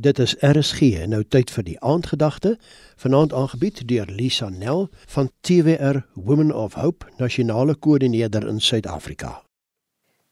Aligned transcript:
Dit 0.00 0.18
is 0.18 0.32
RSG 0.40 0.80
nou 1.12 1.20
tyd 1.28 1.50
vir 1.52 1.64
die 1.66 1.74
aandgedagte. 1.84 2.54
Vanaand 3.02 3.34
aangebied 3.36 3.82
deur 3.88 4.08
Lisa 4.08 4.46
Nel 4.48 4.86
van 5.14 5.28
TWR 5.44 5.98
Women 6.14 6.54
of 6.56 6.78
Hope, 6.80 7.04
nasionale 7.18 7.74
koördineerder 7.74 8.46
in 8.48 8.60
Suid-Afrika. 8.60 9.42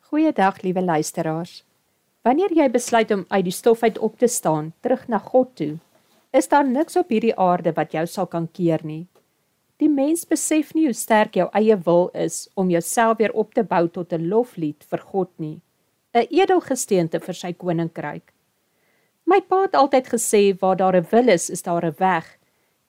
Goeiedag, 0.08 0.62
liewe 0.62 0.82
luisteraars. 0.82 1.64
Wanneer 2.24 2.54
jy 2.56 2.70
besluit 2.70 3.12
om 3.12 3.26
uit 3.28 3.44
die 3.44 3.52
stof 3.52 3.82
uit 3.82 3.98
op 3.98 4.16
te 4.18 4.26
staan, 4.26 4.72
terug 4.80 5.04
na 5.08 5.18
God 5.18 5.52
toe, 5.60 5.74
is 6.32 6.48
daar 6.48 6.64
niks 6.68 6.96
op 6.96 7.12
hierdie 7.12 7.36
aarde 7.36 7.74
wat 7.76 7.92
jou 7.92 8.06
sal 8.06 8.26
kan 8.26 8.48
keer 8.48 8.80
nie. 8.82 9.04
Die 9.76 9.90
mens 9.92 10.24
besef 10.24 10.72
nie 10.72 10.86
hoe 10.86 10.96
sterk 10.96 11.36
jou 11.36 11.50
eie 11.52 11.76
wil 11.84 12.08
is 12.14 12.46
om 12.54 12.72
jouself 12.72 13.20
weer 13.20 13.36
op 13.36 13.52
te 13.52 13.62
bou 13.68 13.84
tot 13.88 14.12
'n 14.12 14.28
loflied 14.32 14.80
vir 14.88 15.04
God 15.12 15.30
nie, 15.36 15.60
'n 16.14 16.26
edelgesteente 16.30 17.20
vir 17.20 17.34
sy 17.34 17.52
koninkryk. 17.52 18.32
My 19.28 19.42
pa 19.44 19.66
het 19.66 19.74
altyd 19.76 20.06
gesê 20.08 20.42
waar 20.60 20.76
daar 20.80 20.96
'n 20.96 21.06
wil 21.10 21.28
is, 21.28 21.50
is 21.50 21.62
daar 21.62 21.84
'n 21.84 21.94
weg 21.98 22.38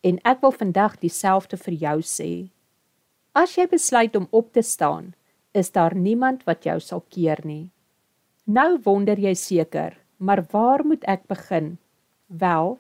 en 0.02 0.20
ek 0.24 0.42
wil 0.42 0.52
vandag 0.52 0.98
dieselfde 0.98 1.58
vir 1.58 1.74
jou 1.74 2.00
sê. 2.02 2.50
As 3.34 3.56
jy 3.56 3.68
besluit 3.68 4.16
om 4.16 4.28
op 4.30 4.54
te 4.54 4.62
staan, 4.62 5.14
is 5.52 5.72
daar 5.72 5.96
niemand 5.96 6.44
wat 6.44 6.64
jou 6.64 6.80
sal 6.80 7.04
keer 7.10 7.40
nie. 7.44 7.70
Nou 8.44 8.80
wonder 8.84 9.20
jy 9.20 9.34
seker, 9.34 9.98
maar 10.18 10.46
waar 10.52 10.86
moet 10.86 11.04
ek 11.04 11.28
begin? 11.28 11.78
Wel, 12.28 12.80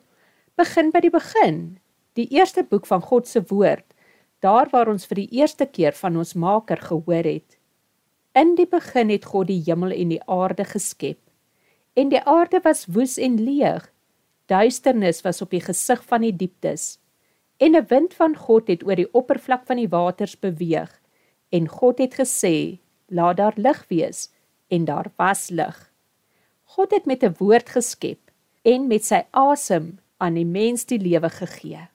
begin 0.56 0.92
by 0.92 1.00
die 1.00 1.12
begin. 1.12 1.80
Die 2.14 2.28
eerste 2.28 2.64
boek 2.64 2.86
van 2.86 3.02
God 3.02 3.28
se 3.28 3.44
woord, 3.48 3.94
daar 4.40 4.70
waar 4.72 4.88
ons 4.88 5.06
vir 5.06 5.16
die 5.16 5.32
eerste 5.32 5.66
keer 5.66 5.92
van 5.94 6.18
ons 6.18 6.34
Maker 6.34 6.78
gehoor 6.78 7.24
het. 7.24 7.58
In 8.34 8.56
die 8.56 8.68
begin 8.68 9.10
het 9.10 9.26
God 9.26 9.48
die 9.48 9.64
hemel 9.66 9.92
en 9.92 10.10
die 10.10 10.24
aarde 10.28 10.64
geskep 10.66 11.20
en 11.94 12.10
die 12.10 12.22
aarde 12.24 12.60
was 12.64 12.86
woes 12.86 13.18
en 13.18 13.40
leeg. 13.44 13.94
Duisternis 14.46 15.22
was 15.22 15.42
op 15.42 15.52
die 15.54 15.62
gesig 15.62 16.04
van 16.06 16.22
die 16.26 16.36
dieptes. 16.36 16.98
En 17.58 17.76
'n 17.76 17.86
wind 17.88 18.14
van 18.14 18.36
God 18.36 18.68
het 18.68 18.84
oor 18.86 18.96
die 18.96 19.14
oppervlak 19.14 19.66
van 19.66 19.78
die 19.78 19.90
waters 19.90 20.40
beweeg. 20.40 21.02
En 21.50 21.68
God 21.68 21.98
het 21.98 22.14
gesê: 22.14 22.80
"Laat 23.08 23.38
daar 23.38 23.54
lig 23.56 23.86
wees." 23.88 24.30
En 24.68 24.86
daar 24.86 25.12
was 25.16 25.50
lig. 25.50 25.92
God 26.64 26.92
het 26.92 27.06
met 27.06 27.24
'n 27.24 27.36
woord 27.38 27.70
geskep 27.70 28.20
en 28.62 28.88
met 28.88 29.06
sy 29.06 29.26
asem 29.32 30.00
aan 30.18 30.34
die 30.34 30.46
mens 30.46 30.86
die 30.86 31.00
lewe 31.00 31.30
gegee. 31.30 31.88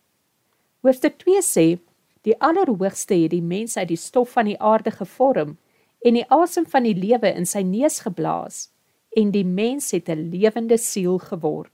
Hoofstuk 0.81 1.19
2 1.19 1.43
sê: 1.43 1.79
Die 2.23 2.41
Allerhoogste 2.41 3.15
het 3.15 3.31
die 3.31 3.43
mens 3.43 3.77
uit 3.77 3.89
die 3.89 3.97
stof 3.97 4.31
van 4.31 4.45
die 4.45 4.61
aarde 4.61 4.91
gevorm 4.91 5.59
en 6.01 6.15
die 6.15 6.31
asem 6.31 6.67
van 6.67 6.83
die 6.83 6.95
lewe 6.95 7.33
in 7.35 7.47
sy 7.47 7.61
neus 7.61 8.01
geblaas 8.01 8.74
en 9.17 9.31
die 9.31 9.45
mens 9.45 9.91
het 9.91 10.09
'n 10.09 10.31
lewende 10.31 10.79
siel 10.79 11.19
geword. 11.19 11.73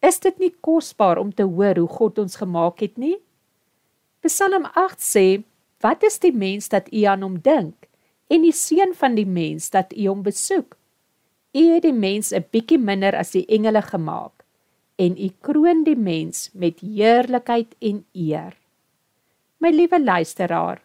Is 0.00 0.18
dit 0.20 0.38
nie 0.38 0.54
kosbaar 0.60 1.18
om 1.18 1.34
te 1.34 1.42
hoor 1.42 1.76
hoe 1.76 1.88
God 1.88 2.18
ons 2.18 2.36
gemaak 2.36 2.80
het 2.80 2.96
nie? 2.96 3.16
Psalm 4.20 4.64
8 4.64 5.00
sê: 5.00 5.42
Wat 5.80 6.02
is 6.02 6.18
die 6.18 6.32
mens 6.32 6.68
dat 6.68 6.92
U 6.92 7.02
aan 7.02 7.22
hom 7.22 7.38
dink 7.40 7.88
en 8.28 8.42
die 8.42 8.52
seun 8.52 8.94
van 8.94 9.14
die 9.14 9.26
mens 9.26 9.70
dat 9.70 9.92
U 9.92 10.06
hom 10.06 10.22
besoek? 10.22 10.76
U 11.54 11.62
het 11.74 11.82
die 11.82 11.92
mens 11.92 12.32
'n 12.32 12.44
bietjie 12.50 12.78
minder 12.78 13.16
as 13.16 13.30
die 13.30 13.46
engele 13.46 13.82
gemaak 13.82 14.44
en 14.96 15.16
U 15.18 15.28
kroon 15.40 15.84
die 15.84 15.96
mens 15.96 16.50
met 16.52 16.80
heerlikheid 16.80 17.74
en 17.80 18.04
eer. 18.12 18.56
My 19.58 19.70
liewe 19.70 20.00
luisteraar, 20.02 20.82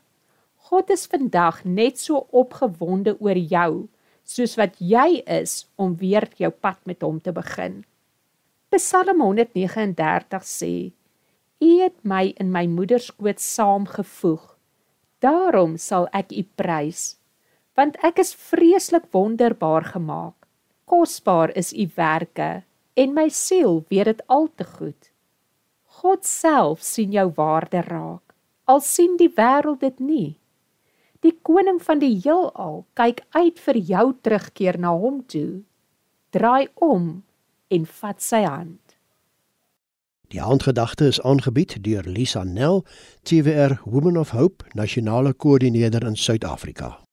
God 0.70 0.90
is 0.90 1.08
vandag 1.08 1.64
net 1.66 2.00
so 2.00 2.28
opgewonde 2.32 3.16
oor 3.20 3.38
jou 3.38 3.88
soos 4.30 4.56
wat 4.60 4.78
jy 4.78 5.24
is 5.26 5.66
om 5.82 5.96
weer 5.98 6.28
jou 6.38 6.52
pad 6.54 6.78
met 6.86 7.02
hom 7.06 7.18
te 7.22 7.34
begin. 7.34 7.82
Psalm 8.70 9.24
139 9.26 10.46
sê: 10.46 10.74
U 11.60 11.70
het 11.82 11.98
my 12.04 12.30
in 12.38 12.52
my 12.54 12.68
moeder 12.70 13.02
se 13.02 13.10
skoot 13.12 13.42
saamgevoeg. 13.42 14.44
Daarom 15.20 15.78
sal 15.78 16.06
ek 16.14 16.32
U 16.32 16.44
prys, 16.56 17.18
want 17.76 17.98
ek 18.06 18.22
is 18.22 18.36
vreeslik 18.38 19.10
wonderbaar 19.12 19.90
gemaak. 19.96 20.38
Kosbaar 20.86 21.52
is 21.58 21.74
U 21.74 21.90
werke 21.98 22.64
en 22.94 23.14
my 23.16 23.28
siel 23.30 23.84
weet 23.90 24.12
dit 24.12 24.22
al 24.28 24.48
te 24.56 24.64
goed. 24.64 25.10
God 26.00 26.26
self 26.26 26.84
sien 26.86 27.12
jou 27.12 27.28
waarde 27.36 27.82
raak. 27.88 28.24
Al 28.70 28.82
sien 28.86 29.18
die 29.18 29.32
wêreld 29.36 29.82
dit 29.82 30.00
nie. 30.00 30.38
Die 31.26 31.36
koning 31.44 31.82
van 31.84 32.00
die 32.00 32.14
heelal 32.24 32.86
kyk 33.00 33.26
uit 33.36 33.60
vir 33.60 33.78
jou 33.90 34.06
terugkeer 34.24 34.80
na 34.80 34.94
hom 34.96 35.20
toe. 35.28 35.64
Draai 36.32 36.70
om 36.76 37.10
en 37.68 37.90
vat 38.00 38.24
sy 38.24 38.46
hand. 38.46 38.96
Die 40.30 40.42
aandgedagte 40.42 41.10
is 41.10 41.22
aangebied 41.26 41.80
deur 41.84 42.06
Lisa 42.06 42.44
Nel, 42.44 42.84
TWR 43.26 43.80
Women 43.84 44.18
of 44.18 44.30
Hope, 44.30 44.64
nasionale 44.78 45.34
koördineerder 45.34 46.06
in 46.06 46.16
Suid-Afrika. 46.16 47.09